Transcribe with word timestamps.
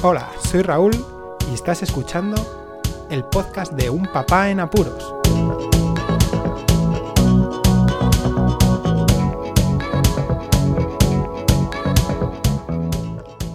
Hola, 0.00 0.30
soy 0.48 0.62
Raúl 0.62 0.92
y 1.50 1.54
estás 1.54 1.82
escuchando 1.82 2.36
el 3.10 3.24
podcast 3.24 3.72
de 3.72 3.90
Un 3.90 4.04
Papá 4.04 4.48
en 4.48 4.60
Apuros. 4.60 5.12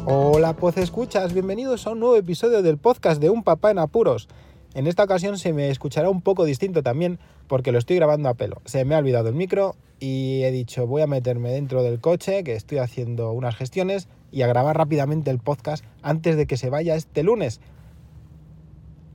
Hola, 0.06 0.54
pues 0.58 0.76
escuchas, 0.76 1.32
bienvenidos 1.32 1.88
a 1.88 1.92
un 1.92 2.02
nuevo 2.02 2.18
episodio 2.18 2.62
del 2.62 2.78
podcast 2.78 3.22
de 3.22 3.30
Un 3.30 3.44
Papá 3.44 3.72
en 3.72 3.80
Apuros. 3.80 4.28
En 4.74 4.88
esta 4.88 5.06
ocasión 5.06 5.38
se 5.38 5.54
me 5.54 5.70
escuchará 5.70 6.10
un 6.10 6.22
poco 6.22 6.44
distinto 6.44 6.84
también 6.84 7.20
porque 7.48 7.72
lo 7.72 7.78
estoy 7.78 7.96
grabando 7.96 8.28
a 8.28 8.34
pelo. 8.34 8.62
Se 8.66 8.84
me 8.84 8.96
ha 8.96 8.98
olvidado 8.98 9.30
el 9.30 9.36
micro 9.36 9.78
y 10.02 10.44
he 10.44 10.52
dicho 10.52 10.88
voy 10.88 11.04
a 11.04 11.08
meterme 11.08 11.52
dentro 11.52 11.84
del 11.84 12.02
coche 12.02 12.44
que 12.44 12.56
estoy 12.56 12.80
haciendo 12.80 13.32
unas 13.32 13.56
gestiones 13.56 14.10
y 14.34 14.42
a 14.42 14.48
grabar 14.48 14.76
rápidamente 14.76 15.32
el 15.32 15.40
podcast 15.40 15.86
antes 16.02 16.36
de 16.36 16.48
que 16.48 16.58
se 16.58 16.70
vaya 16.70 16.96
este 16.96 17.24
lunes. 17.24 17.62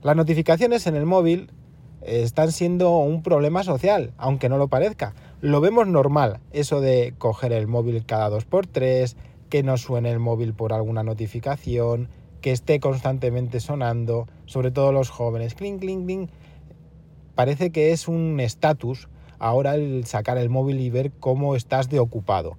Las 0.01 0.15
notificaciones 0.15 0.87
en 0.87 0.95
el 0.95 1.05
móvil 1.05 1.51
están 2.01 2.53
siendo 2.53 2.97
un 2.97 3.21
problema 3.21 3.63
social, 3.63 4.13
aunque 4.17 4.47
no 4.47 4.57
lo 4.57 4.69
parezca. 4.69 5.13
Lo 5.41 5.59
vemos 5.59 5.87
normal, 5.87 6.39
eso 6.53 6.79
de 6.79 7.13
coger 7.17 7.51
el 7.51 7.67
móvil 7.67 8.05
cada 8.05 8.29
dos 8.29 8.45
por 8.45 8.65
tres, 8.65 9.17
que 9.49 9.61
no 9.61 9.77
suene 9.77 10.09
el 10.09 10.19
móvil 10.19 10.53
por 10.53 10.71
alguna 10.71 11.03
notificación, 11.03 12.07
que 12.39 12.51
esté 12.51 12.79
constantemente 12.79 13.59
sonando, 13.59 14.27
sobre 14.45 14.71
todo 14.71 14.93
los 14.93 15.09
jóvenes, 15.09 15.53
clink, 15.53 15.81
clink, 15.81 16.05
clink. 16.05 16.29
Parece 17.35 17.71
que 17.71 17.91
es 17.91 18.07
un 18.07 18.39
estatus 18.39 19.09
ahora 19.37 19.75
el 19.75 20.05
sacar 20.05 20.37
el 20.37 20.49
móvil 20.49 20.79
y 20.79 20.89
ver 20.89 21.11
cómo 21.19 21.55
estás 21.55 21.89
de 21.89 21.99
ocupado. 21.99 22.57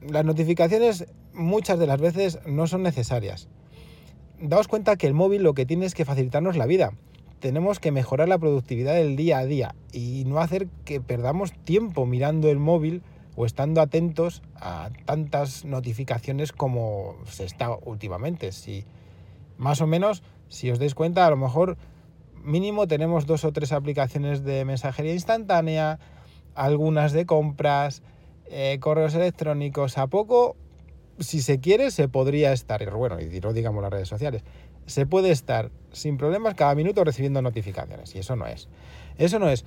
Las 0.00 0.24
notificaciones 0.24 1.06
muchas 1.32 1.78
de 1.78 1.86
las 1.86 2.00
veces 2.00 2.38
no 2.46 2.66
son 2.66 2.82
necesarias. 2.82 3.48
Daos 4.40 4.68
cuenta 4.68 4.96
que 4.96 5.06
el 5.06 5.14
móvil 5.14 5.42
lo 5.42 5.54
que 5.54 5.66
tiene 5.66 5.86
es 5.86 5.94
que 5.94 6.04
facilitarnos 6.04 6.56
la 6.56 6.66
vida. 6.66 6.92
Tenemos 7.40 7.80
que 7.80 7.92
mejorar 7.92 8.28
la 8.28 8.38
productividad 8.38 8.94
del 8.94 9.16
día 9.16 9.38
a 9.38 9.46
día 9.46 9.74
y 9.92 10.24
no 10.26 10.38
hacer 10.38 10.68
que 10.84 11.00
perdamos 11.00 11.52
tiempo 11.64 12.06
mirando 12.06 12.50
el 12.50 12.58
móvil 12.58 13.02
o 13.36 13.46
estando 13.46 13.80
atentos 13.80 14.42
a 14.56 14.90
tantas 15.04 15.64
notificaciones 15.64 16.52
como 16.52 17.16
se 17.26 17.44
está 17.44 17.70
últimamente. 17.84 18.52
Si 18.52 18.84
más 19.56 19.80
o 19.80 19.86
menos, 19.86 20.22
si 20.48 20.70
os 20.70 20.78
dais 20.78 20.94
cuenta, 20.94 21.26
a 21.26 21.30
lo 21.30 21.36
mejor 21.36 21.76
mínimo 22.42 22.88
tenemos 22.88 23.26
dos 23.26 23.44
o 23.44 23.52
tres 23.52 23.72
aplicaciones 23.72 24.42
de 24.42 24.64
mensajería 24.64 25.12
instantánea, 25.12 25.98
algunas 26.54 27.12
de 27.12 27.26
compras, 27.26 28.02
eh, 28.50 28.78
correos 28.80 29.14
electrónicos. 29.14 29.98
A 29.98 30.06
poco, 30.06 30.56
si 31.18 31.40
se 31.42 31.60
quiere, 31.60 31.90
se 31.90 32.08
podría 32.08 32.52
estar, 32.52 32.90
bueno, 32.92 33.20
y 33.20 33.40
no 33.40 33.52
digamos 33.52 33.82
las 33.82 33.92
redes 33.92 34.08
sociales, 34.08 34.42
se 34.86 35.06
puede 35.06 35.30
estar 35.30 35.70
sin 35.92 36.16
problemas 36.16 36.54
cada 36.54 36.74
minuto 36.74 37.04
recibiendo 37.04 37.42
notificaciones. 37.42 38.14
Y 38.14 38.18
eso 38.18 38.36
no 38.36 38.46
es. 38.46 38.68
Eso 39.18 39.38
no 39.38 39.50
es. 39.50 39.64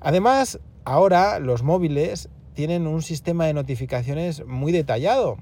Además, 0.00 0.58
ahora 0.84 1.38
los 1.38 1.62
móviles 1.62 2.28
tienen 2.54 2.86
un 2.86 3.02
sistema 3.02 3.46
de 3.46 3.54
notificaciones 3.54 4.44
muy 4.46 4.72
detallado. 4.72 5.36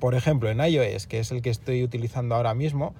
Por 0.00 0.14
ejemplo, 0.14 0.50
en 0.50 0.60
iOS, 0.60 1.06
que 1.06 1.20
es 1.20 1.30
el 1.30 1.42
que 1.42 1.50
estoy 1.50 1.84
utilizando 1.84 2.34
ahora 2.34 2.54
mismo, 2.54 2.94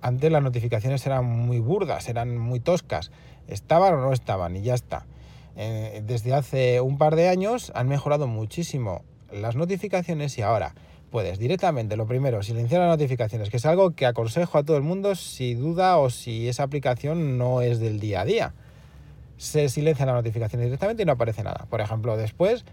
antes 0.00 0.32
las 0.32 0.42
notificaciones 0.42 1.04
eran 1.06 1.24
muy 1.24 1.58
burdas, 1.58 2.08
eran 2.08 2.38
muy 2.38 2.60
toscas. 2.60 3.10
Estaban 3.48 3.94
o 3.94 4.00
no 4.00 4.12
estaban 4.12 4.56
y 4.56 4.62
ya 4.62 4.74
está. 4.74 5.06
Eh, 5.62 6.02
desde 6.06 6.32
hace 6.32 6.80
un 6.80 6.96
par 6.96 7.16
de 7.16 7.28
años 7.28 7.70
han 7.74 7.86
mejorado 7.86 8.26
muchísimo 8.26 9.02
las 9.30 9.56
notificaciones 9.56 10.38
y 10.38 10.42
ahora 10.42 10.74
puedes 11.10 11.38
directamente, 11.38 11.98
lo 11.98 12.06
primero, 12.06 12.42
silenciar 12.42 12.80
las 12.80 12.88
notificaciones, 12.88 13.50
que 13.50 13.58
es 13.58 13.66
algo 13.66 13.90
que 13.90 14.06
aconsejo 14.06 14.56
a 14.56 14.62
todo 14.62 14.78
el 14.78 14.82
mundo 14.82 15.14
si 15.14 15.54
duda 15.54 15.98
o 15.98 16.08
si 16.08 16.48
esa 16.48 16.62
aplicación 16.62 17.36
no 17.36 17.60
es 17.60 17.78
del 17.78 18.00
día 18.00 18.22
a 18.22 18.24
día 18.24 18.54
se 19.40 19.70
silencian 19.70 20.06
las 20.06 20.16
notificaciones 20.16 20.66
directamente 20.66 21.02
y 21.02 21.06
no 21.06 21.12
aparece 21.12 21.42
nada. 21.42 21.66
Por 21.70 21.80
ejemplo, 21.80 22.18
después 22.18 22.66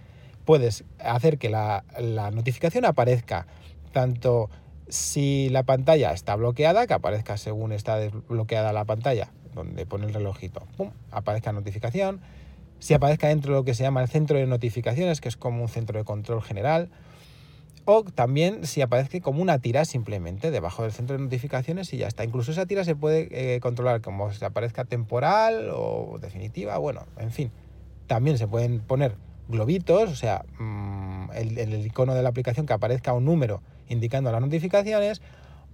puedes 0.44 0.84
hacer 1.00 1.38
que 1.38 1.50
la, 1.50 1.84
notificación 2.34 2.84
aparezca 2.84 3.48
tanto 3.94 4.50
si 4.90 5.50
la 5.50 5.64
pantalla 5.64 6.12
está 6.12 6.36
bloqueada, 6.36 6.86
que 6.86 6.94
aparezca 6.94 7.38
según 7.38 7.72
está 7.72 7.96
desbloqueada 7.98 8.74
la 8.74 8.84
pantalla, 8.84 9.31
donde 9.56 9.86
pone 9.86 10.08
el 10.08 10.14
relojito, 10.14 10.62
¡pum! 10.75 10.92
aparezca 11.09 11.54
notificación. 11.54 12.19
Si 12.80 12.94
aparezca 12.94 13.28
dentro 13.28 13.54
de 13.54 13.60
lo 13.60 13.66
que 13.66 13.74
se 13.74 13.84
llama 13.84 14.02
el 14.02 14.08
centro 14.08 14.38
de 14.38 14.46
notificaciones, 14.46 15.22
que 15.22 15.30
es 15.30 15.38
como 15.38 15.64
un 15.64 15.70
centro 15.70 15.98
de 15.98 16.06
control 16.06 16.42
general, 16.42 16.90
o 17.90 18.04
también 18.04 18.68
si 18.68 18.82
aparece 18.82 19.22
como 19.22 19.42
una 19.42 19.60
tira 19.60 19.86
simplemente 19.86 20.52
debajo 20.52 20.84
del 20.84 20.92
centro 20.92 21.18
de 21.18 21.24
notificaciones 21.24 21.94
y 21.94 21.98
ya 21.98 22.08
está. 22.08 22.26
Incluso 22.26 22.52
esa 22.52 22.66
tira 22.66 22.84
se 22.84 22.96
puede 22.96 23.30
eh, 23.32 23.62
controlar 23.62 24.02
como 24.02 24.32
si 24.34 24.44
aparezca 24.44 24.84
temporal 24.84 25.70
o 25.74 26.18
definitiva, 26.20 26.78
bueno, 26.78 27.06
en 27.18 27.32
fin. 27.32 27.52
También 28.08 28.38
se 28.38 28.48
pueden 28.48 28.82
poner 28.82 29.16
globitos, 29.48 30.12
o 30.12 30.16
sea, 30.16 30.44
mm, 30.60 31.32
el, 31.34 31.58
el, 31.58 31.86
icono 31.86 32.14
de 32.14 32.24
la 32.24 32.30
aplicación 32.30 32.66
que 32.66 32.74
aparezca 32.74 33.14
un 33.14 33.24
número 33.24 33.62
indicando 33.88 34.32
las 34.34 34.42
notificaciones 34.42 35.22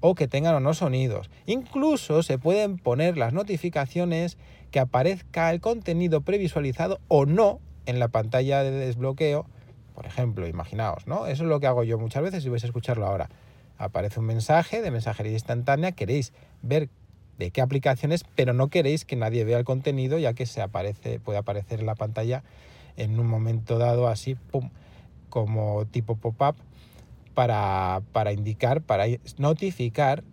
o 0.06 0.16
que 0.16 0.28
tengan 0.28 0.54
o 0.56 0.60
no 0.60 0.74
sonidos. 0.74 1.30
Incluso 1.46 2.24
se 2.24 2.38
pueden 2.38 2.78
poner 2.78 3.18
las 3.18 3.32
notificaciones 3.32 4.38
que 4.70 4.82
aparezca 4.82 5.50
el 5.50 5.62
contenido 5.62 6.20
previsualizado 6.20 7.00
o 7.08 7.26
no 7.26 7.62
en 7.86 8.00
la 8.00 8.10
pantalla 8.10 8.64
de 8.64 8.72
desbloqueo 8.72 9.46
por 9.94 10.08
ejemplo, 10.08 10.48
imaginaos, 10.48 11.08
¿no? 11.08 11.28
Eso 11.28 11.44
es 11.44 11.50
lo 11.50 11.60
que 11.60 11.68
hago 11.68 11.84
yo 11.84 11.98
muchas 12.00 12.24
veces 12.24 12.46
y 12.46 12.50
vais 12.50 12.64
a 12.64 12.68
escucharlo 12.68 13.06
ahora. 13.06 13.30
Aparece 13.78 14.20
un 14.20 14.26
mensaje 14.26 14.82
de 14.82 14.92
mensajería 14.92 15.34
instantánea, 15.34 15.92
queréis 15.92 16.34
ver 16.62 16.90
de 17.38 17.52
qué 17.52 17.62
aplicaciones, 17.62 18.26
pero 18.36 18.54
no 18.54 18.70
queréis 18.70 19.06
que 19.06 19.16
nadie 19.16 19.44
vea 19.44 19.58
el 19.58 19.66
contenido 19.66 20.18
ya 20.18 20.34
que 20.34 20.46
se 20.46 20.62
aparece, 20.62 21.20
puede 21.20 21.38
aparecer 21.38 21.80
en 21.80 21.86
la 21.86 21.96
pantalla 21.96 22.44
en 22.98 23.20
un 23.20 23.28
momento 23.28 23.78
dado 23.78 24.08
así, 24.08 24.36
pum, 24.36 24.70
como 25.30 25.86
tipo 25.86 26.16
pop-up 26.16 26.56
para, 27.34 28.02
indicar, 28.32 28.82
para 28.82 29.06
notificar 29.38 30.24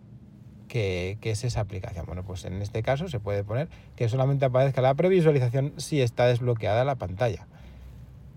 que, 0.67 1.17
que, 1.21 1.31
es 1.31 1.43
esa 1.43 1.61
aplicación. 1.61 2.05
Bueno, 2.05 2.23
pues 2.23 2.45
en 2.45 2.61
este 2.61 2.83
caso 2.83 3.07
se 3.07 3.19
puede 3.19 3.43
poner 3.43 3.69
que 3.95 4.07
solamente 4.09 4.45
aparezca 4.45 4.81
la 4.81 4.93
previsualización 4.93 5.73
si 5.77 6.01
está 6.01 6.27
desbloqueada 6.27 6.85
la 6.85 6.95
pantalla. 6.95 7.47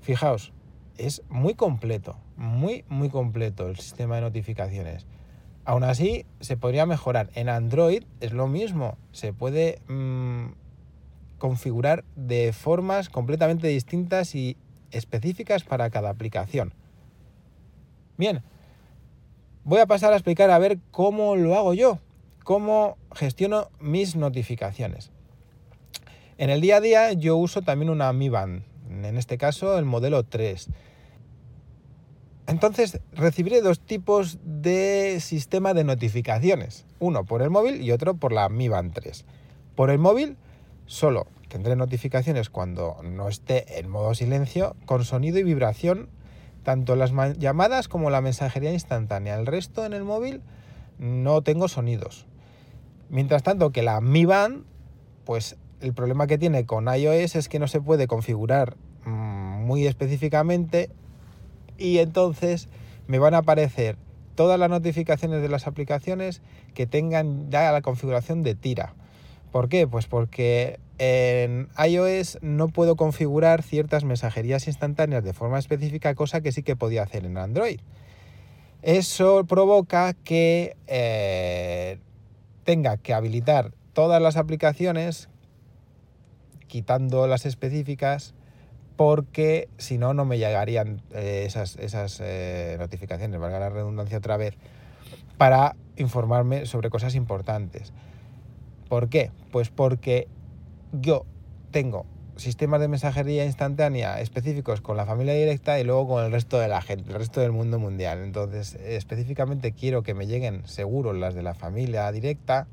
Fijaos, 0.00 0.52
es 0.98 1.22
muy 1.28 1.54
completo, 1.54 2.18
muy, 2.36 2.84
muy 2.88 3.08
completo 3.08 3.68
el 3.68 3.76
sistema 3.76 4.16
de 4.16 4.22
notificaciones. 4.22 5.06
Aún 5.64 5.82
así, 5.82 6.26
se 6.40 6.56
podría 6.56 6.86
mejorar. 6.86 7.30
En 7.34 7.48
Android 7.48 8.04
es 8.20 8.32
lo 8.32 8.46
mismo, 8.48 8.98
se 9.12 9.32
puede 9.32 9.80
mm, 9.88 10.52
configurar 11.38 12.04
de 12.16 12.52
formas 12.52 13.08
completamente 13.08 13.68
distintas 13.68 14.34
y 14.34 14.56
específicas 14.90 15.64
para 15.64 15.88
cada 15.90 16.10
aplicación. 16.10 16.74
Bien, 18.16 18.42
voy 19.64 19.80
a 19.80 19.86
pasar 19.86 20.12
a 20.12 20.16
explicar 20.16 20.50
a 20.50 20.58
ver 20.58 20.78
cómo 20.90 21.36
lo 21.36 21.56
hago 21.56 21.74
yo, 21.74 21.98
cómo 22.44 22.96
gestiono 23.14 23.70
mis 23.80 24.14
notificaciones. 24.14 25.10
En 26.36 26.50
el 26.50 26.60
día 26.60 26.76
a 26.76 26.80
día 26.80 27.12
yo 27.12 27.36
uso 27.36 27.62
también 27.62 27.90
una 27.90 28.12
Mi 28.12 28.28
Band, 28.28 28.62
en 28.90 29.16
este 29.16 29.38
caso 29.38 29.78
el 29.78 29.84
modelo 29.84 30.24
3. 30.24 30.68
Entonces 32.46 33.00
recibiré 33.12 33.62
dos 33.62 33.80
tipos 33.80 34.38
de 34.44 35.18
sistema 35.20 35.72
de 35.72 35.84
notificaciones, 35.84 36.84
uno 36.98 37.24
por 37.24 37.40
el 37.40 37.48
móvil 37.48 37.80
y 37.80 37.90
otro 37.90 38.14
por 38.14 38.32
la 38.32 38.48
Mi 38.50 38.68
Band 38.68 38.92
3. 38.92 39.24
Por 39.74 39.90
el 39.90 39.98
móvil 39.98 40.36
solo 40.84 41.26
tendré 41.48 41.74
notificaciones 41.74 42.50
cuando 42.50 42.98
no 43.02 43.28
esté 43.28 43.78
en 43.78 43.88
modo 43.88 44.14
silencio 44.14 44.76
con 44.84 45.04
sonido 45.04 45.38
y 45.38 45.42
vibración, 45.42 46.10
tanto 46.64 46.96
las 46.96 47.12
llamadas 47.38 47.86
como 47.86 48.10
la 48.10 48.20
mensajería 48.20 48.72
instantánea. 48.72 49.38
El 49.38 49.46
resto 49.46 49.84
en 49.84 49.92
el 49.92 50.02
móvil 50.02 50.42
no 50.98 51.42
tengo 51.42 51.68
sonidos. 51.68 52.26
Mientras 53.08 53.42
tanto 53.42 53.70
que 53.70 53.82
la 53.82 54.00
Mi 54.00 54.24
Band, 54.24 54.64
pues 55.24 55.56
el 55.80 55.94
problema 55.94 56.26
que 56.26 56.38
tiene 56.38 56.66
con 56.66 56.88
iOS 56.88 57.36
es 57.36 57.48
que 57.48 57.58
no 57.58 57.68
se 57.68 57.80
puede 57.80 58.06
configurar 58.08 58.76
muy 59.04 59.86
específicamente 59.86 60.90
y 61.78 61.98
entonces 61.98 62.68
me 63.06 63.18
van 63.18 63.34
a 63.34 63.38
aparecer 63.38 63.96
todas 64.34 64.58
las 64.58 64.70
notificaciones 64.70 65.42
de 65.42 65.48
las 65.48 65.66
aplicaciones 65.66 66.42
que 66.74 66.86
tengan 66.86 67.50
ya 67.50 67.70
la 67.70 67.82
configuración 67.82 68.42
de 68.42 68.54
tira. 68.54 68.94
¿Por 69.54 69.68
qué? 69.68 69.86
Pues 69.86 70.08
porque 70.08 70.80
en 70.98 71.68
iOS 71.78 72.38
no 72.42 72.66
puedo 72.66 72.96
configurar 72.96 73.62
ciertas 73.62 74.02
mensajerías 74.02 74.66
instantáneas 74.66 75.22
de 75.22 75.32
forma 75.32 75.60
específica, 75.60 76.16
cosa 76.16 76.40
que 76.40 76.50
sí 76.50 76.64
que 76.64 76.74
podía 76.74 77.04
hacer 77.04 77.24
en 77.24 77.38
Android. 77.38 77.78
Eso 78.82 79.44
provoca 79.44 80.12
que 80.12 80.76
eh, 80.88 82.00
tenga 82.64 82.96
que 82.96 83.14
habilitar 83.14 83.70
todas 83.92 84.20
las 84.20 84.36
aplicaciones, 84.36 85.28
quitando 86.66 87.28
las 87.28 87.46
específicas, 87.46 88.34
porque 88.96 89.68
si 89.78 89.98
no, 89.98 90.14
no 90.14 90.24
me 90.24 90.38
llegarían 90.38 91.00
eh, 91.12 91.44
esas, 91.46 92.20
eh, 92.20 92.74
notificaciones, 92.80 93.38
valga 93.38 93.60
la 93.60 93.70
redundancia 93.70 94.18
otra 94.18 94.36
vez. 94.36 94.56
para 95.38 95.76
informarme 95.96 96.66
sobre 96.66 96.90
cosas 96.90 97.14
importantes. 97.14 97.92
¿Por 98.94 99.08
qué? 99.08 99.32
Pues 99.50 99.70
porque 99.70 100.28
yo 100.92 101.26
tengo 101.72 102.06
sistemas 102.36 102.80
de 102.80 102.86
mensajería 102.86 103.44
instantánea 103.44 104.20
específicos 104.20 104.80
con 104.80 104.96
la 104.96 105.04
familia 105.04 105.34
directa 105.34 105.80
y 105.80 105.82
luego 105.82 106.06
con 106.06 106.24
el 106.24 106.30
resto 106.30 106.60
de 106.60 106.68
la 106.68 106.80
gente, 106.80 107.10
el 107.10 107.18
resto 107.18 107.40
del 107.40 107.50
mundo 107.50 107.80
mundial. 107.80 108.20
Entonces, 108.22 108.76
específicamente 108.76 109.72
quiero 109.72 110.04
que 110.04 110.14
me 110.14 110.28
lleguen 110.28 110.64
seguros 110.68 111.16
las 111.16 111.34
de 111.34 111.42
la 111.42 111.54
familia 111.54 112.12
directa 112.12 112.68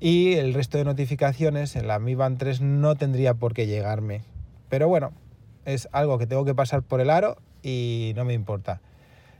y 0.00 0.36
el 0.36 0.54
resto 0.54 0.78
de 0.78 0.84
notificaciones 0.84 1.76
en 1.76 1.86
la 1.86 1.98
Mi 1.98 2.14
Band 2.14 2.38
3 2.38 2.62
no 2.62 2.94
tendría 2.94 3.34
por 3.34 3.52
qué 3.52 3.66
llegarme. 3.66 4.22
Pero 4.70 4.88
bueno, 4.88 5.12
es 5.66 5.86
algo 5.92 6.16
que 6.16 6.26
tengo 6.26 6.46
que 6.46 6.54
pasar 6.54 6.82
por 6.82 7.02
el 7.02 7.10
aro 7.10 7.36
y 7.62 8.14
no 8.16 8.24
me 8.24 8.32
importa. 8.32 8.80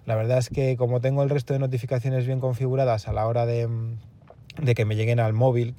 La 0.05 0.15
verdad 0.15 0.37
es 0.37 0.50
que 0.50 0.77
como 0.77 1.00
tengo 1.00 1.23
el 1.23 1.31
resto 1.31 1.55
de 1.55 1.59
notificaciones 1.59 2.27
bien 2.27 2.41
configuradas 2.41 3.09
a 3.09 3.15
la 3.15 3.27
hora 3.27 3.47
de, 3.47 3.67
de 4.62 4.75
que 4.75 4.85
me 4.85 4.97
lleguen 4.97 5.21
al 5.21 5.33
móvil, 5.33 5.75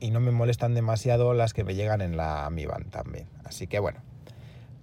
y 0.00 0.10
no 0.10 0.20
me 0.20 0.30
molestan 0.30 0.74
demasiado 0.74 1.34
las 1.34 1.52
que 1.52 1.62
me 1.62 1.74
llegan 1.74 2.00
en 2.00 2.16
la 2.16 2.48
Mi 2.50 2.66
Band 2.66 2.90
también. 2.90 3.26
Así 3.44 3.66
que 3.66 3.78
bueno, 3.78 4.00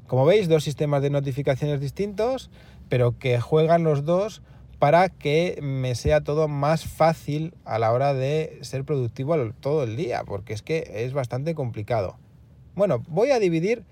como 0.05 0.25
veis, 0.25 0.47
dos 0.47 0.63
sistemas 0.63 1.01
de 1.01 1.09
notificaciones 1.09 1.81
distintos, 1.81 2.49
pero 2.87 3.17
que 3.17 3.41
juegan 3.41 3.83
los 3.83 4.05
dos 4.05 4.41
para 4.79 5.09
que 5.09 5.59
me 5.61 5.95
sea 5.95 6.21
todo 6.21 6.47
más 6.47 6.85
fácil 6.85 7.53
a 7.65 7.79
la 7.79 7.91
hora 7.91 8.13
de 8.13 8.59
ser 8.61 8.85
productivo 8.85 9.35
todo 9.59 9.83
el 9.83 9.97
día, 9.97 10.23
porque 10.23 10.53
es 10.53 10.61
que 10.61 10.89
es 10.93 11.13
bastante 11.13 11.55
complicado. 11.55 12.17
Bueno, 12.75 13.03
voy 13.07 13.31
a 13.31 13.39
dividir 13.39 13.83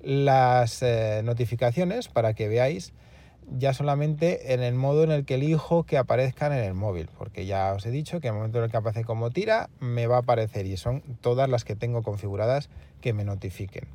las 0.00 0.80
eh, 0.82 1.22
notificaciones 1.24 2.06
para 2.06 2.34
que 2.34 2.46
veáis 2.46 2.92
ya 3.56 3.72
solamente 3.72 4.52
en 4.52 4.62
el 4.62 4.74
modo 4.74 5.04
en 5.04 5.10
el 5.10 5.24
que 5.24 5.36
elijo 5.36 5.84
que 5.84 5.98
aparezcan 5.98 6.52
en 6.52 6.64
el 6.64 6.74
móvil, 6.74 7.08
porque 7.16 7.46
ya 7.46 7.72
os 7.72 7.86
he 7.86 7.90
dicho 7.90 8.20
que 8.20 8.28
en 8.28 8.34
el 8.34 8.38
momento 8.38 8.58
en 8.58 8.64
el 8.64 8.70
que 8.70 8.76
aparece 8.76 9.04
como 9.04 9.30
tira, 9.30 9.70
me 9.80 10.06
va 10.06 10.16
a 10.16 10.20
aparecer 10.20 10.66
y 10.66 10.76
son 10.76 11.02
todas 11.20 11.48
las 11.48 11.64
que 11.64 11.76
tengo 11.76 12.02
configuradas 12.02 12.68
que 13.00 13.12
me 13.12 13.24
notifiquen 13.24 13.88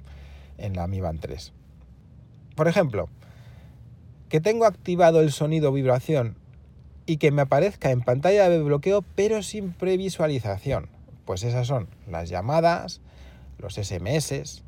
en 0.57 0.73
la 0.73 0.87
Mi 0.87 1.01
Band 1.01 1.19
3. 1.19 1.53
Por 2.55 2.67
ejemplo, 2.67 3.09
que 4.29 4.41
tengo 4.41 4.65
activado 4.65 5.21
el 5.21 5.31
sonido 5.31 5.71
vibración 5.71 6.37
y 7.05 7.17
que 7.17 7.31
me 7.31 7.41
aparezca 7.41 7.91
en 7.91 8.01
pantalla 8.01 8.49
de 8.49 8.61
bloqueo 8.61 9.03
pero 9.15 9.43
sin 9.43 9.73
previsualización. 9.73 10.89
Pues 11.25 11.43
esas 11.43 11.67
son 11.67 11.87
las 12.07 12.29
llamadas, 12.29 13.01
los 13.57 13.75
SMS, 13.75 14.63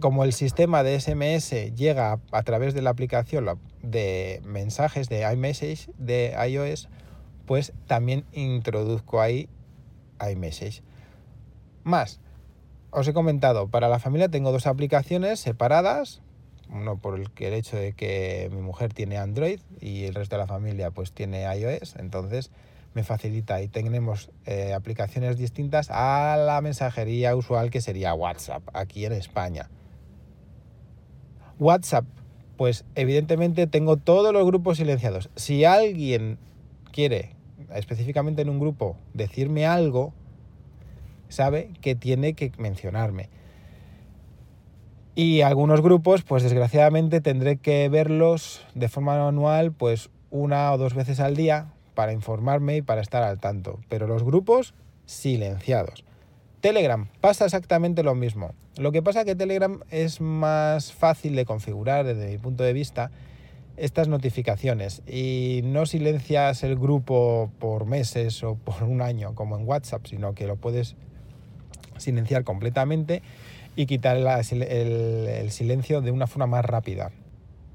como 0.00 0.24
el 0.24 0.32
sistema 0.32 0.82
de 0.82 0.98
SMS 1.00 1.74
llega 1.74 2.20
a, 2.30 2.42
través 2.42 2.74
de 2.74 2.82
la 2.82 2.90
aplicación 2.90 3.46
de 3.82 4.40
mensajes 4.44 5.08
de 5.08 5.30
iMessage 5.32 5.90
de 5.98 6.34
iOS, 6.48 6.88
pues 7.46 7.72
también 7.86 8.24
introduzco 8.32 9.20
ahí 9.20 9.48
iMessage. 10.20 10.82
Más, 11.82 12.20
os 12.90 13.06
he 13.08 13.12
comentado, 13.12 13.68
para 13.68 13.88
la 13.88 13.98
familia 13.98 14.28
tengo 14.28 14.52
dos 14.52 14.66
aplicaciones 14.66 15.40
separadas, 15.40 16.22
uno 16.70 16.96
por 16.96 17.18
el, 17.18 17.28
el 17.36 17.52
hecho 17.54 17.76
de 17.76 17.92
que 17.92 18.50
mi 18.52 18.62
mujer 18.62 18.94
tiene 18.94 19.18
Android 19.18 19.60
y 19.80 20.04
el 20.04 20.14
resto 20.14 20.36
de 20.36 20.40
la 20.40 20.46
familia 20.46 20.90
pues 20.90 21.12
tiene 21.12 21.42
iOS, 21.42 21.96
entonces 21.96 22.50
me 22.94 23.02
facilita 23.02 23.60
y 23.60 23.68
tenemos 23.68 24.30
eh, 24.46 24.72
aplicaciones 24.72 25.36
distintas 25.36 25.88
a 25.90 26.36
la 26.38 26.60
mensajería 26.60 27.34
usual 27.36 27.70
que 27.70 27.80
sería 27.80 28.14
WhatsApp 28.14 28.62
aquí 28.72 29.04
en 29.04 29.12
España. 29.12 29.68
WhatsApp, 31.58 32.04
pues 32.56 32.84
evidentemente 32.94 33.66
tengo 33.66 33.96
todos 33.96 34.32
los 34.32 34.44
grupos 34.46 34.78
silenciados. 34.78 35.30
Si 35.36 35.64
alguien 35.64 36.38
quiere 36.92 37.34
específicamente 37.74 38.42
en 38.42 38.48
un 38.48 38.60
grupo 38.60 38.96
decirme 39.12 39.66
algo, 39.66 40.12
sabe 41.28 41.70
que 41.80 41.94
tiene 41.94 42.34
que 42.34 42.52
mencionarme. 42.58 43.28
Y 45.16 45.42
algunos 45.42 45.80
grupos, 45.80 46.22
pues 46.22 46.42
desgraciadamente 46.42 47.20
tendré 47.20 47.56
que 47.56 47.88
verlos 47.88 48.62
de 48.74 48.88
forma 48.88 49.16
manual, 49.16 49.72
pues 49.72 50.10
una 50.30 50.72
o 50.72 50.78
dos 50.78 50.94
veces 50.94 51.20
al 51.20 51.36
día 51.36 51.72
para 51.94 52.12
informarme 52.12 52.76
y 52.76 52.82
para 52.82 53.00
estar 53.00 53.22
al 53.22 53.38
tanto. 53.38 53.78
Pero 53.88 54.08
los 54.08 54.24
grupos 54.24 54.74
silenciados. 55.06 56.04
Telegram 56.64 57.06
pasa 57.20 57.44
exactamente 57.44 58.02
lo 58.02 58.14
mismo. 58.14 58.54
Lo 58.78 58.90
que 58.90 59.02
pasa 59.02 59.20
es 59.20 59.26
que 59.26 59.36
Telegram 59.36 59.80
es 59.90 60.22
más 60.22 60.94
fácil 60.94 61.36
de 61.36 61.44
configurar 61.44 62.06
desde 62.06 62.26
mi 62.30 62.38
punto 62.38 62.64
de 62.64 62.72
vista 62.72 63.10
estas 63.76 64.08
notificaciones 64.08 65.02
y 65.06 65.60
no 65.62 65.84
silencias 65.84 66.62
el 66.62 66.76
grupo 66.76 67.50
por 67.58 67.84
meses 67.84 68.42
o 68.42 68.54
por 68.54 68.82
un 68.82 69.02
año 69.02 69.34
como 69.34 69.58
en 69.58 69.68
WhatsApp, 69.68 70.06
sino 70.06 70.34
que 70.34 70.46
lo 70.46 70.56
puedes 70.56 70.96
silenciar 71.98 72.44
completamente 72.44 73.20
y 73.76 73.84
quitar 73.84 74.16
el, 74.16 75.50
silencio 75.50 76.00
de 76.00 76.12
una 76.12 76.26
forma 76.26 76.46
más 76.46 76.64
rápida. 76.64 77.10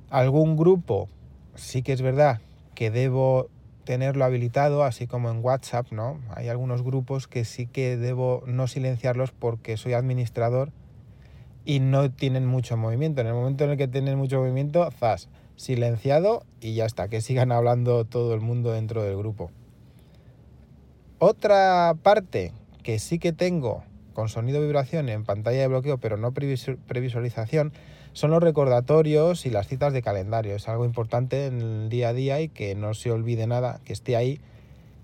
Algún 0.10 0.58
grupo 0.58 1.10
sí 1.54 1.84
que 1.84 1.94
es 1.94 2.02
verdad 2.02 2.42
que 2.74 2.90
debo 2.90 3.50
tenerlo 3.90 4.24
habilitado, 4.24 4.84
así 4.84 5.08
como 5.08 5.32
en 5.32 5.44
WhatsApp, 5.44 5.92
¿no? 5.92 6.20
Hay 6.36 6.48
algunos 6.48 6.84
grupos 6.84 7.28
que 7.28 7.44
sí 7.44 7.66
que 7.66 7.98
debo 7.98 8.44
no 8.46 8.68
silenciarlos 8.68 9.32
porque 9.32 9.78
soy 9.78 9.94
administrador 9.94 10.72
y 11.66 11.80
no 11.80 12.12
tienen 12.12 12.46
mucho 12.46 12.78
movimiento. 12.78 13.22
En 13.22 13.26
el 13.26 13.34
momento 13.34 13.64
en 13.64 13.72
el 13.72 13.78
que 13.78 13.88
tienen 13.88 14.16
mucho 14.16 14.42
movimiento, 14.42 14.88
zas, 14.92 15.28
silenciado 15.56 16.44
y 16.62 16.76
ya 16.76 16.86
está, 16.86 17.08
que 17.08 17.20
sigan 17.22 17.52
hablando 17.52 18.06
todo 18.06 18.36
el 18.36 18.42
mundo 18.42 18.74
dentro 18.74 19.02
del 19.02 19.18
grupo. 19.18 19.50
Otra 21.18 21.96
parte 22.04 22.54
que 22.84 23.00
sí 23.00 23.18
que 23.18 23.34
tengo 23.34 23.84
con 24.14 24.30
sonido 24.30 24.62
vibración 24.62 25.10
en 25.10 25.24
pantalla 25.24 25.62
de 25.62 25.68
bloqueo, 25.68 25.98
pero 25.98 26.16
no 26.16 26.32
previsualización, 26.32 27.74
son 28.14 28.32
los 28.32 28.42
recordatorios 28.42 29.46
y 29.46 29.50
las 29.50 29.68
citas 29.68 29.94
de 29.94 30.02
calendario. 30.02 30.56
Es 30.56 30.68
algo 30.68 30.86
importante 30.86 31.46
en 31.46 31.62
el 31.62 31.90
día 31.90 32.10
a 32.10 32.14
día 32.14 32.42
y 32.42 32.50
que 32.50 32.76
no 32.76 32.94
se 32.94 33.12
olvide 33.12 33.48
nada, 33.48 33.80
que 33.86 33.94
esté 33.94 34.16
ahí 34.16 34.40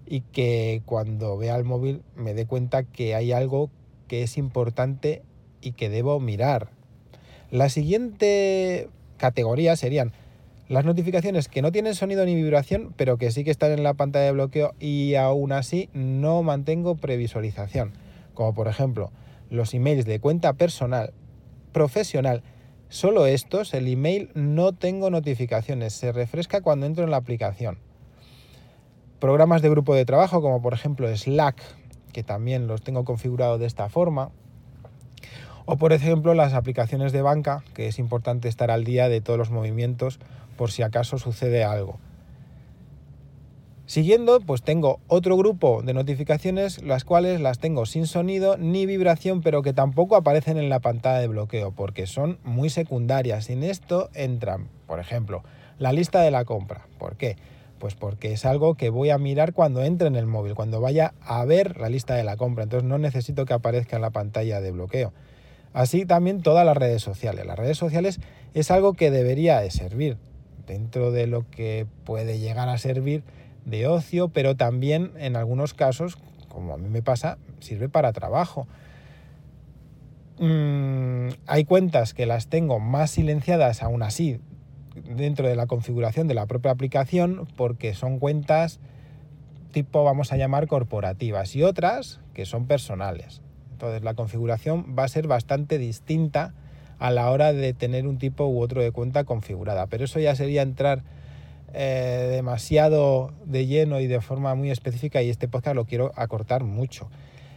y 0.05 0.21
que 0.21 0.81
cuando 0.85 1.37
vea 1.37 1.55
el 1.55 1.63
móvil 1.63 2.01
me 2.15 2.33
dé 2.33 2.45
cuenta 2.45 2.83
que 2.83 3.15
hay 3.15 3.31
algo 3.31 3.69
que 4.07 4.23
es 4.23 4.37
importante 4.37 5.23
y 5.61 5.71
que 5.71 5.89
debo 5.89 6.19
mirar. 6.19 6.69
La 7.51 7.69
siguiente 7.69 8.89
categoría 9.17 9.75
serían 9.75 10.13
las 10.67 10.85
notificaciones 10.85 11.47
que 11.47 11.61
no 11.61 11.71
tienen 11.71 11.95
sonido 11.95 12.25
ni 12.25 12.35
vibración, 12.35 12.93
pero 12.97 13.17
que 13.17 13.31
sí 13.31 13.43
que 13.43 13.51
están 13.51 13.71
en 13.71 13.83
la 13.83 13.93
pantalla 13.93 14.25
de 14.25 14.31
bloqueo 14.31 14.73
y 14.79 15.15
aún 15.15 15.51
así 15.51 15.89
no 15.93 16.41
mantengo 16.43 16.95
previsualización. 16.95 17.93
Como 18.33 18.53
por 18.53 18.67
ejemplo 18.67 19.11
los 19.49 19.73
emails 19.73 20.05
de 20.05 20.19
cuenta 20.19 20.53
personal, 20.53 21.13
profesional 21.71 22.43
Solo 22.89 23.25
estos, 23.25 23.73
el 23.73 23.87
email 23.87 24.29
no 24.35 24.71
tengo 24.71 25.09
notificaciones, 25.09 25.93
se 25.93 26.11
refresca 26.11 26.61
cuando 26.61 26.85
entro 26.85 27.03
en 27.03 27.11
la 27.11 27.17
aplicación. 27.17 27.79
Programas 29.19 29.61
de 29.61 29.69
grupo 29.69 29.95
de 29.95 30.05
trabajo 30.05 30.41
como 30.41 30.61
por 30.61 30.73
ejemplo 30.73 31.07
Slack, 31.15 31.61
que 32.13 32.23
también 32.23 32.67
los 32.67 32.83
tengo 32.83 33.03
configurados 33.03 33.59
de 33.59 33.65
esta 33.65 33.89
forma. 33.89 34.29
O 35.65 35.77
por 35.77 35.93
ejemplo 35.93 36.35
las 36.35 36.53
aplicaciones 36.53 37.11
de 37.11 37.23
banca, 37.23 37.63
que 37.73 37.87
es 37.87 37.97
importante 37.97 38.47
estar 38.47 38.69
al 38.69 38.83
día 38.83 39.09
de 39.09 39.19
todos 39.19 39.39
los 39.39 39.49
movimientos 39.49 40.19
por 40.55 40.71
si 40.71 40.83
acaso 40.83 41.17
sucede 41.17 41.63
algo. 41.63 41.97
Siguiendo, 43.87 44.39
pues 44.39 44.63
tengo 44.63 44.99
otro 45.07 45.37
grupo 45.37 45.83
de 45.83 45.93
notificaciones, 45.93 46.81
las 46.81 47.03
cuales 47.03 47.39
las 47.39 47.59
tengo 47.59 47.85
sin 47.85 48.07
sonido 48.07 48.57
ni 48.57 48.87
vibración, 48.87 49.41
pero 49.41 49.61
que 49.61 49.73
tampoco 49.73 50.15
aparecen 50.15 50.57
en 50.57 50.69
la 50.69 50.79
pantalla 50.79 51.19
de 51.19 51.27
bloqueo, 51.27 51.71
porque 51.71 52.07
son 52.07 52.39
muy 52.43 52.71
secundarias. 52.71 53.51
En 53.51 53.61
esto 53.61 54.09
entran, 54.15 54.69
por 54.87 54.99
ejemplo, 54.99 55.43
la 55.77 55.93
lista 55.93 56.21
de 56.21 56.31
la 56.31 56.45
compra. 56.45 56.87
¿Por 56.97 57.15
qué? 57.15 57.37
Pues 57.77 57.93
porque 57.93 58.33
es 58.33 58.43
algo 58.45 58.73
que 58.73 58.89
voy 58.89 59.11
a 59.11 59.19
mirar 59.19 59.53
cuando 59.53 59.83
entre 59.83 60.07
en 60.07 60.15
el 60.15 60.25
móvil, 60.25 60.55
cuando 60.55 60.81
vaya 60.81 61.13
a 61.21 61.45
ver 61.45 61.77
la 61.79 61.89
lista 61.89 62.15
de 62.15 62.23
la 62.23 62.37
compra. 62.37 62.63
Entonces 62.63 62.89
no 62.89 62.97
necesito 62.97 63.45
que 63.45 63.53
aparezca 63.53 63.97
en 63.97 64.01
la 64.01 64.09
pantalla 64.09 64.61
de 64.61 64.71
bloqueo. 64.71 65.13
Así 65.73 66.07
también 66.07 66.41
todas 66.41 66.65
las 66.65 66.75
redes 66.75 67.03
sociales. 67.03 67.45
Las 67.45 67.59
redes 67.59 67.77
sociales 67.77 68.19
es 68.55 68.71
algo 68.71 68.93
que 68.93 69.11
debería 69.11 69.59
de 69.59 69.69
servir. 69.69 70.17
Dentro 70.65 71.11
de 71.11 71.27
lo 71.27 71.47
que 71.51 71.85
puede 72.03 72.39
llegar 72.39 72.69
a 72.69 72.79
servir 72.79 73.23
de 73.65 73.87
ocio, 73.87 74.29
pero 74.29 74.55
también 74.55 75.11
en 75.17 75.35
algunos 75.35 75.73
casos, 75.73 76.17
como 76.47 76.73
a 76.73 76.77
mí 76.77 76.87
me 76.87 77.01
pasa, 77.01 77.37
sirve 77.59 77.89
para 77.89 78.13
trabajo. 78.13 78.67
Mm, 80.39 81.29
hay 81.47 81.65
cuentas 81.65 82.13
que 82.13 82.25
las 82.25 82.47
tengo 82.47 82.79
más 82.79 83.11
silenciadas 83.11 83.81
aún 83.81 84.03
así 84.03 84.39
dentro 85.03 85.47
de 85.47 85.55
la 85.55 85.65
configuración 85.65 86.27
de 86.27 86.33
la 86.33 86.45
propia 86.45 86.71
aplicación 86.71 87.47
porque 87.55 87.93
son 87.93 88.19
cuentas 88.19 88.79
tipo 89.71 90.03
vamos 90.03 90.31
a 90.31 90.37
llamar 90.37 90.67
corporativas 90.67 91.55
y 91.55 91.63
otras 91.63 92.19
que 92.33 92.45
son 92.45 92.65
personales. 92.65 93.41
Entonces 93.71 94.03
la 94.03 94.13
configuración 94.13 94.95
va 94.97 95.03
a 95.03 95.09
ser 95.09 95.27
bastante 95.27 95.77
distinta 95.77 96.53
a 96.97 97.11
la 97.11 97.29
hora 97.29 97.51
de 97.51 97.73
tener 97.73 98.07
un 98.07 98.17
tipo 98.17 98.45
u 98.45 98.61
otro 98.61 98.81
de 98.81 98.91
cuenta 98.91 99.25
configurada, 99.25 99.87
pero 99.87 100.05
eso 100.05 100.19
ya 100.19 100.35
sería 100.35 100.61
entrar 100.61 101.03
eh, 101.77 102.29
demasiado 102.31 103.33
de 103.45 103.67
lleno 103.67 103.99
y 103.99 104.07
de 104.07 104.21
forma 104.21 104.55
muy 104.55 104.71
específica 104.71 105.21
y 105.21 105.29
este 105.29 105.49
podcast 105.49 105.75
lo 105.75 105.83
quiero 105.83 106.13
acortar 106.15 106.63
mucho. 106.63 107.09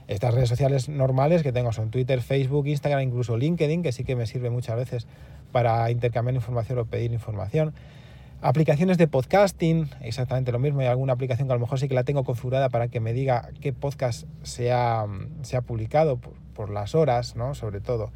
Estas 0.08 0.34
redes 0.34 0.48
sociales 0.48 0.88
normales 0.88 1.44
que 1.44 1.52
tengo 1.52 1.72
son 1.72 1.90
Twitter, 1.90 2.20
Facebook, 2.20 2.66
Instagram, 2.66 3.02
incluso 3.02 3.36
LinkedIn, 3.36 3.82
que 3.82 3.92
sí 3.92 4.02
que 4.02 4.16
me 4.16 4.26
sirve 4.26 4.50
muchas 4.50 4.74
veces 4.74 5.06
para 5.52 5.88
intercambiar 5.92 6.34
información 6.34 6.78
o 6.80 6.86
pedir 6.86 7.12
información. 7.12 7.74
Aplicaciones 8.40 8.98
de 8.98 9.06
podcasting, 9.06 9.90
exactamente 10.00 10.50
lo 10.50 10.58
mismo. 10.58 10.80
Hay 10.80 10.86
alguna 10.86 11.12
aplicación 11.12 11.46
que 11.46 11.52
a 11.52 11.56
lo 11.56 11.60
mejor 11.60 11.78
sí 11.78 11.88
que 11.88 11.94
la 11.94 12.04
tengo 12.04 12.24
configurada 12.24 12.70
para 12.70 12.88
que 12.88 13.00
me 13.00 13.12
diga 13.12 13.50
qué 13.60 13.72
podcast 13.72 14.26
se 14.42 14.72
ha, 14.72 15.06
publicado 15.66 16.18
por, 16.54 16.70
las 16.70 16.94
horas, 16.94 17.36
¿no? 17.36 17.54
Sobre 17.54 17.80
todo. 17.80 18.10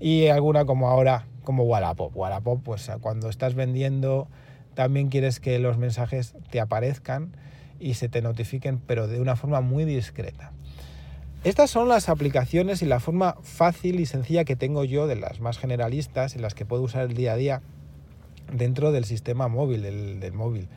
Y 0.00 0.26
alguna 0.26 0.64
como 0.64 0.88
ahora, 0.88 1.26
como 1.44 1.64
Wallapop. 1.64 2.16
Wallapop, 2.16 2.62
pues 2.62 2.90
cuando 3.00 3.28
estás 3.28 3.54
vendiendo, 3.54 4.28
también 4.76 5.08
quieres 5.08 5.40
que 5.40 5.58
los 5.58 5.78
mensajes 5.78 6.36
te 6.50 6.60
aparezcan 6.60 7.32
y 7.80 7.94
se 7.94 8.08
te 8.08 8.22
notifiquen, 8.22 8.78
pero 8.78 9.08
de 9.08 9.20
una 9.20 9.34
forma 9.34 9.60
muy 9.60 9.84
discreta. 9.84 10.52
Estas 11.44 11.70
son 11.70 11.88
las 11.88 12.08
aplicaciones 12.08 12.82
y 12.82 12.86
la 12.86 13.00
forma 13.00 13.36
fácil 13.42 14.00
y 14.00 14.06
sencilla 14.06 14.44
que 14.44 14.54
tengo 14.54 14.84
yo 14.84 15.06
de 15.06 15.16
las 15.16 15.40
más 15.40 15.58
generalistas 15.58 16.36
en 16.36 16.42
las 16.42 16.54
que 16.54 16.66
puedo 16.66 16.82
usar 16.82 17.04
el 17.04 17.14
día 17.14 17.32
a 17.32 17.36
día 17.36 17.62
dentro 18.52 18.92
del 18.92 19.04
sistema 19.04 19.48
móvil, 19.48 19.82
del, 19.82 20.32
móvil. 20.32 20.68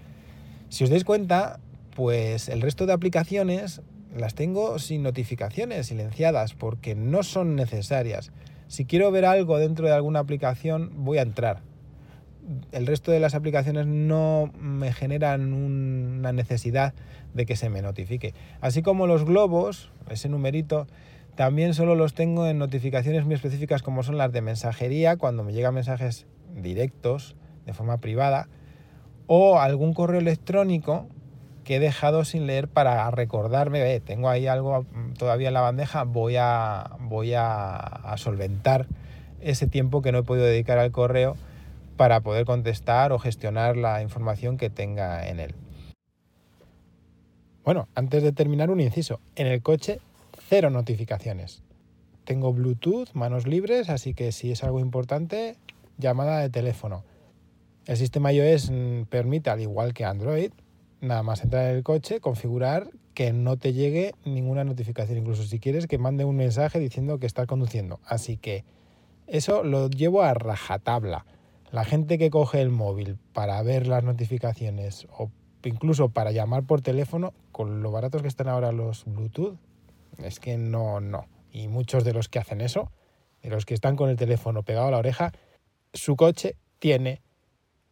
Si 0.69 0.83
os 0.83 0.89
dais 0.89 1.03
cuenta, 1.03 1.59
pues 1.95 2.49
el 2.49 2.61
resto 2.61 2.85
de 2.85 2.93
aplicaciones 2.93 3.81
las 4.15 4.33
tengo 4.33 4.79
sin 4.79 5.03
notificaciones, 5.03 5.87
silenciadas, 5.87 6.53
porque 6.53 6.95
no 6.95 7.23
son 7.23 7.55
necesarias. 7.55 8.31
Si 8.67 8.85
quiero 8.85 9.11
ver 9.11 9.25
algo 9.25 9.57
dentro 9.57 9.87
de 9.87 9.93
alguna 9.93 10.19
aplicación, 10.19 10.91
voy 10.95 11.17
a 11.17 11.23
entrar. 11.23 11.68
El 12.71 12.87
resto 12.87 13.11
de 13.11 13.19
las 13.19 13.35
aplicaciones 13.35 13.85
no 13.85 14.51
me 14.59 14.91
generan 14.91 15.53
una 15.53 16.31
necesidad 16.31 16.93
de 17.33 17.45
que 17.45 17.55
se 17.55 17.69
me 17.69 17.81
notifique. 17.81 18.33
Así 18.61 18.81
como 18.81 19.07
los 19.07 19.25
globos, 19.25 19.91
ese 20.09 20.29
numerito, 20.29 20.87
también 21.35 21.73
solo 21.73 21.95
los 21.95 22.13
tengo 22.13 22.47
en 22.47 22.57
notificaciones 22.57 23.25
muy 23.25 23.35
específicas 23.35 23.81
como 23.81 24.03
son 24.03 24.17
las 24.17 24.31
de 24.31 24.41
mensajería, 24.41 25.15
cuando 25.17 25.43
me 25.43 25.53
llegan 25.53 25.73
mensajes 25.73 26.25
directos 26.55 27.35
de 27.65 27.73
forma 27.73 27.99
privada, 27.99 28.49
o 29.27 29.59
algún 29.59 29.93
correo 29.93 30.19
electrónico 30.19 31.07
que 31.63 31.75
he 31.75 31.79
dejado 31.79 32.25
sin 32.25 32.47
leer 32.47 32.67
para 32.67 33.09
recordarme, 33.11 33.99
tengo 33.99 34.27
ahí 34.27 34.47
algo 34.47 34.85
todavía 35.17 35.49
en 35.49 35.53
la 35.53 35.61
bandeja, 35.61 36.03
voy 36.03 36.35
a, 36.35 36.97
voy 36.99 37.33
a, 37.35 38.15
solventar 38.17 38.87
ese 39.39 39.67
tiempo 39.67 40.01
que 40.01 40.11
no 40.11 40.17
he 40.17 40.23
podido 40.23 40.45
dedicar 40.47 40.79
al 40.79 40.91
correo 40.91 41.35
para 41.99 42.21
poder 42.21 42.45
contestar 42.45 43.11
o 43.11 43.19
gestionar 43.19 43.75
la 43.75 44.01
información 44.01 44.55
que 44.55 44.69
tenga 44.69 45.27
en 45.27 45.41
él. 45.41 45.53
Bueno, 47.65 47.89
antes 47.93 48.23
de 48.23 48.31
terminar 48.31 48.71
un 48.71 48.79
inciso, 48.79 49.19
en 49.35 49.47
el 49.47 49.61
coche 49.61 49.99
cero 50.47 50.69
notificaciones. 50.69 51.61
Tengo 52.23 52.53
Bluetooth, 52.53 53.09
manos 53.15 53.47
libres, 53.47 53.89
así 53.89 54.13
que 54.13 54.31
si 54.31 54.49
es 54.49 54.63
algo 54.63 54.79
importante, 54.79 55.57
llamada 55.97 56.39
de 56.39 56.49
teléfono. 56.49 57.03
El 57.85 57.97
sistema 57.97 58.31
iOS 58.31 58.71
mm, 58.71 59.01
permite, 59.09 59.49
al 59.49 59.59
igual 59.59 59.93
que 59.93 60.05
Android, 60.05 60.51
nada 61.01 61.21
más 61.21 61.43
entrar 61.43 61.69
en 61.69 61.75
el 61.75 61.83
coche, 61.83 62.21
configurar 62.21 62.91
que 63.13 63.33
no 63.33 63.57
te 63.57 63.73
llegue 63.73 64.13
ninguna 64.23 64.63
notificación, 64.63 65.17
incluso 65.17 65.43
si 65.43 65.59
quieres 65.59 65.85
que 65.85 65.97
mande 65.97 66.23
un 66.23 66.37
mensaje 66.37 66.79
diciendo 66.79 67.19
que 67.19 67.25
estás 67.25 67.45
conduciendo. 67.45 67.99
Así 68.05 68.37
que 68.37 68.63
eso 69.27 69.65
lo 69.65 69.89
llevo 69.89 70.21
a 70.21 70.33
rajatabla. 70.33 71.25
La 71.71 71.85
gente 71.85 72.17
que 72.17 72.29
coge 72.29 72.61
el 72.61 72.69
móvil 72.69 73.17
para 73.33 73.61
ver 73.61 73.87
las 73.87 74.03
notificaciones 74.03 75.07
o 75.11 75.29
incluso 75.63 76.09
para 76.09 76.31
llamar 76.31 76.63
por 76.63 76.81
teléfono, 76.81 77.33
con 77.51 77.83
lo 77.83 77.91
baratos 77.91 78.21
que 78.21 78.27
están 78.27 78.47
ahora 78.47 78.71
los 78.71 79.05
Bluetooth, 79.05 79.57
es 80.17 80.39
que 80.39 80.57
no, 80.57 80.99
no. 80.99 81.27
Y 81.51 81.67
muchos 81.67 82.03
de 82.03 82.13
los 82.13 82.29
que 82.29 82.39
hacen 82.39 82.61
eso, 82.61 82.91
de 83.43 83.49
los 83.49 83.65
que 83.65 83.73
están 83.73 83.95
con 83.95 84.09
el 84.09 84.17
teléfono 84.17 84.63
pegado 84.63 84.87
a 84.87 84.91
la 84.91 84.97
oreja, 84.97 85.31
su 85.93 86.15
coche 86.15 86.55
tiene 86.79 87.21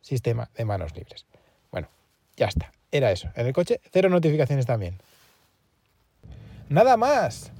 sistema 0.02 0.50
de 0.56 0.66
manos 0.66 0.96
libres. 0.96 1.26
Bueno, 1.72 1.90
ya 2.36 2.48
está. 2.48 2.72
Era 2.92 3.12
eso. 3.12 3.30
En 3.36 3.46
el 3.46 3.54
coche, 3.54 3.82
cero 3.92 4.10
notificaciones 4.10 4.66
también. 4.66 4.98
Nada 6.70 6.98
más. 6.98 7.52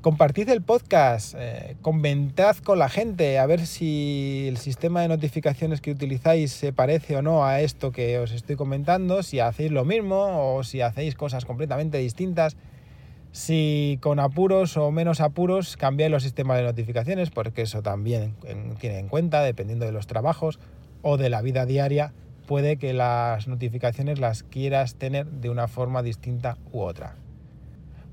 Compartid 0.00 0.48
el 0.50 0.62
podcast, 0.62 1.34
eh, 1.36 1.76
comentad 1.82 2.56
con 2.58 2.78
la 2.78 2.88
gente 2.88 3.36
a 3.40 3.46
ver 3.46 3.66
si 3.66 4.46
el 4.48 4.56
sistema 4.56 5.02
de 5.02 5.08
notificaciones 5.08 5.80
que 5.80 5.90
utilizáis 5.90 6.52
se 6.52 6.72
parece 6.72 7.16
o 7.16 7.22
no 7.22 7.44
a 7.44 7.60
esto 7.62 7.90
que 7.90 8.16
os 8.20 8.30
estoy 8.30 8.54
comentando, 8.54 9.24
si 9.24 9.40
hacéis 9.40 9.72
lo 9.72 9.84
mismo 9.84 10.54
o 10.54 10.62
si 10.62 10.82
hacéis 10.82 11.16
cosas 11.16 11.44
completamente 11.44 11.98
distintas, 11.98 12.56
si 13.32 13.98
con 14.00 14.20
apuros 14.20 14.76
o 14.76 14.92
menos 14.92 15.20
apuros 15.20 15.76
cambiáis 15.76 16.12
los 16.12 16.22
sistemas 16.22 16.58
de 16.58 16.62
notificaciones, 16.62 17.30
porque 17.30 17.62
eso 17.62 17.82
también 17.82 18.36
tiene 18.78 19.00
en 19.00 19.08
cuenta, 19.08 19.42
dependiendo 19.42 19.84
de 19.84 19.90
los 19.90 20.06
trabajos 20.06 20.60
o 21.02 21.16
de 21.16 21.28
la 21.28 21.42
vida 21.42 21.66
diaria, 21.66 22.12
puede 22.46 22.76
que 22.76 22.92
las 22.92 23.48
notificaciones 23.48 24.20
las 24.20 24.44
quieras 24.44 24.94
tener 24.94 25.26
de 25.26 25.50
una 25.50 25.66
forma 25.66 26.04
distinta 26.04 26.56
u 26.70 26.82
otra. 26.82 27.16